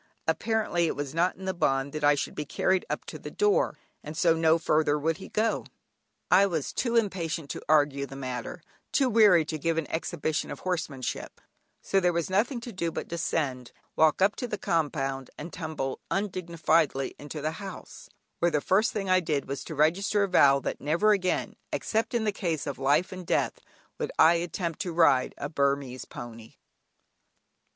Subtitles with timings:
[0.27, 3.29] Apparently it was not in the bond that I should be carried up to the
[3.29, 5.63] door, and so no further would he go.
[6.31, 10.61] I was too impatient to argue the matter, too weary to give an exhibition of
[10.61, 11.39] horsemanship,
[11.83, 17.13] so there was nothing to do but descend, walk up the compound, and tumble undignifiedly
[17.19, 18.09] into the house,
[18.39, 22.15] where the first thing I did was to register a vow that never again, except
[22.15, 23.59] in a case of life and death,
[23.99, 26.55] would I attempt to ride a Burmese pony.